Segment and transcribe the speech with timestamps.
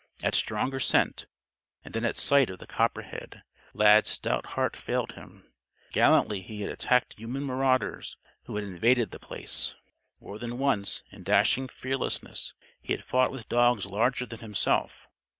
[0.23, 1.27] At stronger scent,
[1.85, 3.43] and then at sight of the copperhead,
[3.75, 5.53] Lad's stout heart failed him.
[5.91, 9.75] Gallantly had he attacked human marauders who had invaded The Place.
[10.19, 15.07] More than once, in dashing fearlessness, he had fought with dogs larger than himself.